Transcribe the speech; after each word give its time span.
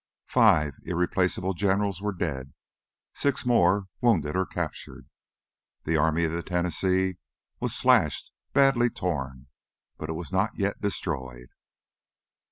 Five 0.25 0.77
irreplaceable 0.81 1.53
generals 1.53 2.01
were 2.01 2.11
dead; 2.11 2.53
six 3.13 3.45
more, 3.45 3.85
wounded 4.01 4.35
or 4.35 4.47
captured. 4.47 5.07
The 5.83 5.95
Army 5.95 6.23
of 6.23 6.31
the 6.31 6.41
Tennessee 6.41 7.19
was 7.59 7.75
slashed, 7.75 8.31
badly 8.51 8.89
torn... 8.89 9.45
but 9.99 10.09
it 10.09 10.13
was 10.13 10.31
not 10.31 10.57
yet 10.57 10.81
destroyed. 10.81 11.49